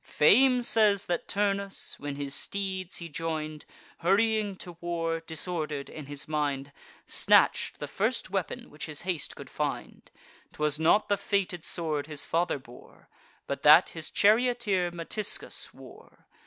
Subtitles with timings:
[0.03, 3.65] Fame says that Turnus, when his steeds he join'd,
[3.99, 6.71] Hurrying to war, disorder'd in his mind,
[7.05, 10.09] Snatch'd the first weapon which his haste could find.
[10.53, 13.09] 'Twas not the fated sword his father bore,
[13.45, 16.25] But that his charioteer Metiscus wore.